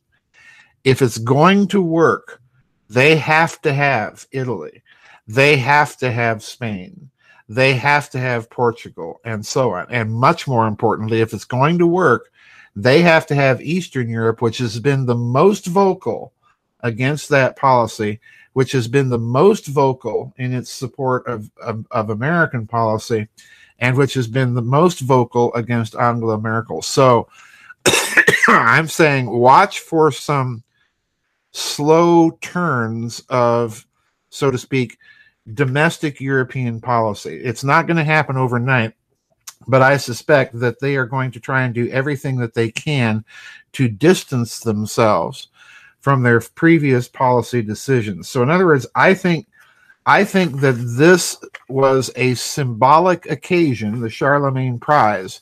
If 0.84 1.02
it's 1.02 1.18
going 1.18 1.68
to 1.70 1.82
work, 1.82 2.42
they 2.90 3.16
have 3.16 3.62
to 3.62 3.74
have 3.74 4.28
Italy, 4.32 4.84
they 5.28 5.58
have 5.58 5.98
to 5.98 6.12
have 6.12 6.44
Spain, 6.44 7.10
they 7.48 7.74
have 7.74 8.10
to 8.12 8.20
have 8.20 8.50
Portugal, 8.50 9.20
and 9.24 9.46
so 9.46 9.74
on. 9.74 9.88
And 9.90 10.12
much 10.12 10.48
more 10.48 10.68
importantly, 10.68 11.22
if 11.22 11.34
it's 11.34 11.46
going 11.46 11.78
to 11.80 11.88
work, 11.88 12.32
they 12.76 13.02
have 13.02 13.28
to 13.28 13.36
have 13.36 13.62
Eastern 13.62 14.10
Europe, 14.10 14.42
which 14.42 14.60
has 14.60 14.80
been 14.80 15.06
the 15.06 15.16
most 15.16 15.66
vocal 15.66 16.34
against 16.80 17.30
that 17.30 17.58
policy, 17.58 18.20
which 18.54 18.72
has 18.74 18.88
been 18.88 19.10
the 19.10 19.18
most 19.18 19.68
vocal 19.68 20.34
in 20.38 20.54
its 20.54 20.72
support 20.72 21.26
of, 21.28 21.50
of, 21.62 21.86
of 21.92 22.10
American 22.10 22.68
policy 22.68 23.28
and 23.80 23.98
which 23.98 24.14
has 24.14 24.28
been 24.28 24.54
the 24.54 24.62
most 24.62 25.00
vocal 25.00 25.54
against 25.54 25.96
Angela 25.96 26.38
Merkel. 26.38 26.82
So 26.82 27.28
I'm 28.48 28.88
saying 28.88 29.30
watch 29.30 29.80
for 29.80 30.12
some 30.12 30.64
slow 31.52 32.32
turns 32.42 33.24
of, 33.30 33.86
so 34.30 34.52
to 34.52 34.58
speak, 34.58 34.98
domestic 35.54 36.22
European 36.22 36.80
policy. 36.80 37.42
It's 37.44 37.64
not 37.64 37.88
going 37.88 37.98
to 37.98 38.04
happen 38.04 38.38
overnight, 38.38 38.94
but 39.68 39.82
I 39.82 39.98
suspect 39.98 40.60
that 40.60 40.80
they 40.80 40.96
are 40.96 41.06
going 41.06 41.32
to 41.32 41.40
try 41.40 41.64
and 41.64 41.74
do 41.74 41.90
everything 41.90 42.38
that 42.38 42.54
they 42.54 42.70
can 42.70 43.26
to 43.74 43.88
distance 43.88 44.60
themselves 44.60 45.48
from 46.02 46.24
their 46.24 46.42
previous 46.42 47.08
policy 47.08 47.62
decisions. 47.62 48.28
So, 48.28 48.44
in 48.44 48.50
other 48.50 48.66
words, 48.66 48.88
I 48.96 49.14
think 49.14 49.48
I 50.06 50.24
think 50.24 50.62
that 50.62 50.74
this 50.74 51.38
was 51.70 52.12
a 52.16 52.34
symbolic 52.34 53.30
occasion, 53.30 54.02
the 54.02 54.10
Charlemagne 54.10 54.80
Prize, 54.80 55.42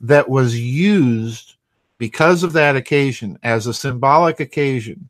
that 0.00 0.28
was 0.28 0.58
used 0.58 1.56
because 1.98 2.44
of 2.44 2.52
that 2.52 2.76
occasion 2.76 3.38
as 3.42 3.66
a 3.66 3.74
symbolic 3.74 4.38
occasion 4.38 5.08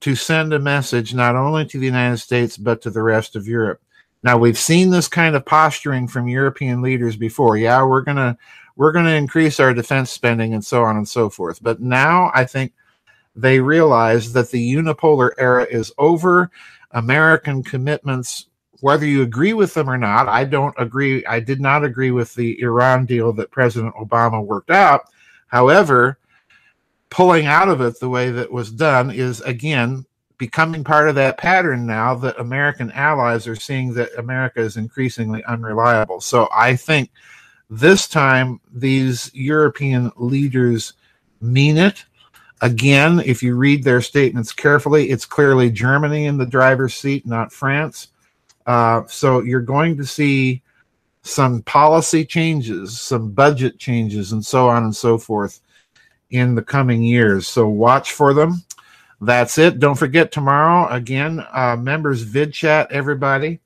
to 0.00 0.16
send 0.16 0.52
a 0.52 0.58
message 0.58 1.14
not 1.14 1.36
only 1.36 1.64
to 1.64 1.78
the 1.78 1.86
United 1.86 2.18
States 2.18 2.56
but 2.56 2.82
to 2.82 2.90
the 2.90 3.02
rest 3.02 3.36
of 3.36 3.46
Europe. 3.46 3.80
Now 4.24 4.36
we've 4.36 4.58
seen 4.58 4.90
this 4.90 5.06
kind 5.06 5.36
of 5.36 5.46
posturing 5.46 6.08
from 6.08 6.28
European 6.28 6.82
leaders 6.82 7.14
before. 7.14 7.56
Yeah, 7.56 7.84
we're 7.84 8.02
going 8.02 8.16
to 8.16 8.36
we're 8.76 8.92
going 8.92 9.04
to 9.04 9.14
increase 9.14 9.60
our 9.60 9.72
defense 9.72 10.10
spending 10.10 10.54
and 10.54 10.64
so 10.64 10.82
on 10.82 10.96
and 10.96 11.08
so 11.08 11.30
forth. 11.30 11.62
But 11.62 11.80
now 11.80 12.32
I 12.34 12.44
think 12.44 12.72
they 13.36 13.60
realize 13.60 14.32
that 14.32 14.50
the 14.50 14.74
unipolar 14.74 15.30
era 15.38 15.66
is 15.68 15.92
over. 15.98 16.50
American 16.92 17.62
commitments, 17.62 18.46
whether 18.80 19.06
you 19.06 19.22
agree 19.22 19.52
with 19.52 19.74
them 19.74 19.90
or 19.90 19.98
not, 19.98 20.28
I 20.28 20.44
don't 20.44 20.74
agree. 20.78 21.24
I 21.26 21.40
did 21.40 21.60
not 21.60 21.84
agree 21.84 22.12
with 22.12 22.34
the 22.34 22.60
Iran 22.60 23.06
deal 23.06 23.32
that 23.32 23.50
President 23.50 23.94
Obama 23.96 24.44
worked 24.44 24.70
out. 24.70 25.06
However, 25.48 26.18
pulling 27.10 27.46
out 27.46 27.68
of 27.68 27.80
it 27.80 27.98
the 28.00 28.08
way 28.08 28.30
that 28.30 28.50
was 28.50 28.70
done 28.70 29.10
is 29.10 29.40
again 29.42 30.04
becoming 30.36 30.82
part 30.82 31.08
of 31.08 31.14
that 31.14 31.38
pattern 31.38 31.86
now 31.86 32.14
that 32.14 32.38
American 32.40 32.90
allies 32.92 33.46
are 33.46 33.56
seeing 33.56 33.94
that 33.94 34.10
America 34.18 34.60
is 34.60 34.76
increasingly 34.76 35.44
unreliable. 35.44 36.20
So 36.20 36.48
I 36.54 36.74
think 36.76 37.10
this 37.70 38.08
time 38.08 38.60
these 38.72 39.30
European 39.34 40.10
leaders 40.16 40.94
mean 41.40 41.76
it. 41.76 42.04
Again, 42.64 43.20
if 43.20 43.42
you 43.42 43.56
read 43.56 43.84
their 43.84 44.00
statements 44.00 44.50
carefully, 44.50 45.10
it's 45.10 45.26
clearly 45.26 45.70
Germany 45.70 46.24
in 46.24 46.38
the 46.38 46.46
driver's 46.46 46.94
seat, 46.94 47.26
not 47.26 47.52
France. 47.52 48.08
Uh, 48.64 49.02
so 49.06 49.42
you're 49.42 49.60
going 49.60 49.98
to 49.98 50.06
see 50.06 50.62
some 51.20 51.60
policy 51.64 52.24
changes, 52.24 52.98
some 52.98 53.32
budget 53.32 53.78
changes, 53.78 54.32
and 54.32 54.42
so 54.42 54.66
on 54.66 54.84
and 54.84 54.96
so 54.96 55.18
forth 55.18 55.60
in 56.30 56.54
the 56.54 56.62
coming 56.62 57.02
years. 57.02 57.46
So 57.46 57.68
watch 57.68 58.12
for 58.12 58.32
them. 58.32 58.62
That's 59.20 59.58
it. 59.58 59.78
Don't 59.78 59.98
forget 59.98 60.32
tomorrow 60.32 60.88
again, 60.88 61.46
uh, 61.52 61.76
members 61.76 62.22
vid 62.22 62.54
chat. 62.54 62.90
Everybody, 62.90 63.60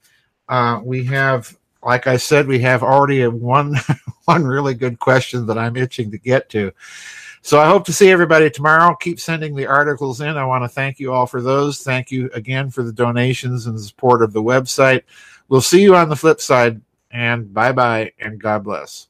uh, 0.48 0.80
we 0.82 1.04
have, 1.04 1.56
like 1.84 2.08
I 2.08 2.16
said, 2.16 2.48
we 2.48 2.58
have 2.62 2.82
already 2.82 3.24
one 3.28 3.76
one 4.24 4.44
really 4.44 4.74
good 4.74 4.98
question 4.98 5.46
that 5.46 5.56
I'm 5.56 5.76
itching 5.76 6.10
to 6.10 6.18
get 6.18 6.48
to. 6.50 6.72
So 7.42 7.58
I 7.58 7.66
hope 7.66 7.84
to 7.86 7.92
see 7.92 8.10
everybody 8.10 8.50
tomorrow. 8.50 8.94
Keep 8.96 9.20
sending 9.20 9.54
the 9.54 9.66
articles 9.66 10.20
in. 10.20 10.36
I 10.36 10.44
want 10.44 10.64
to 10.64 10.68
thank 10.68 11.00
you 11.00 11.12
all 11.12 11.26
for 11.26 11.40
those. 11.40 11.82
Thank 11.82 12.10
you 12.10 12.30
again 12.34 12.70
for 12.70 12.82
the 12.82 12.92
donations 12.92 13.66
and 13.66 13.76
the 13.76 13.82
support 13.82 14.22
of 14.22 14.32
the 14.32 14.42
website. 14.42 15.02
We'll 15.48 15.60
see 15.60 15.82
you 15.82 15.96
on 15.96 16.08
the 16.08 16.16
flip 16.16 16.40
side, 16.40 16.80
and 17.10 17.52
bye 17.52 17.72
bye, 17.72 18.12
and 18.18 18.40
God 18.40 18.64
bless. 18.64 19.07